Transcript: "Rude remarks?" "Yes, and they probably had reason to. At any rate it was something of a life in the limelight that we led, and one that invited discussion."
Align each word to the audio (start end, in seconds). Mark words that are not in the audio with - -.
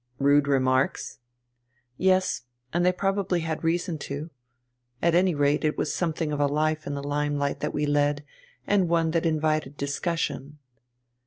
"Rude 0.17 0.47
remarks?" 0.47 1.19
"Yes, 1.95 2.41
and 2.73 2.83
they 2.83 2.91
probably 2.91 3.41
had 3.41 3.63
reason 3.63 3.99
to. 3.99 4.31
At 4.99 5.13
any 5.13 5.35
rate 5.35 5.63
it 5.63 5.77
was 5.77 5.93
something 5.93 6.31
of 6.31 6.39
a 6.39 6.47
life 6.47 6.87
in 6.87 6.95
the 6.95 7.03
limelight 7.03 7.59
that 7.59 7.71
we 7.71 7.85
led, 7.85 8.25
and 8.65 8.89
one 8.89 9.11
that 9.11 9.27
invited 9.27 9.77
discussion." 9.77 10.57